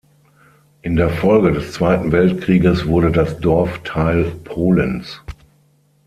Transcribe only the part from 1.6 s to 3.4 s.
Zweiten Weltkrieges wurde das